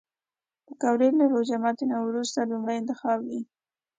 [0.65, 3.41] پکورې له روژه ماتي نه وروسته لومړی انتخاب وي